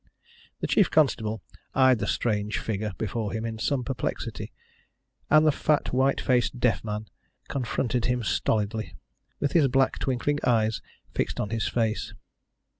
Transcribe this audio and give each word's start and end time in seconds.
The 0.61 0.65
chief 0.65 0.89
constable 0.89 1.43
eyed 1.75 1.99
the 1.99 2.07
strange 2.07 2.57
figure 2.57 2.93
before 2.97 3.31
him 3.33 3.45
in 3.45 3.59
some 3.59 3.83
perplexity, 3.83 4.51
and 5.29 5.45
the 5.45 5.51
fat 5.51 5.93
white 5.93 6.19
faced 6.19 6.59
deaf 6.59 6.83
man 6.83 7.05
confronted 7.49 8.05
him 8.05 8.23
stolidly, 8.23 8.95
with 9.39 9.51
his 9.51 9.67
black 9.67 9.99
twinkling 9.99 10.39
eyes 10.43 10.81
fixed 11.13 11.39
on 11.39 11.51
his 11.51 11.67
face. 11.67 12.15